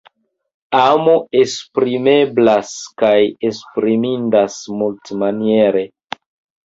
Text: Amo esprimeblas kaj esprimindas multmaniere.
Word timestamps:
Amo 0.77 1.13
esprimeblas 1.41 2.71
kaj 3.03 3.13
esprimindas 3.51 4.57
multmaniere. 4.81 5.85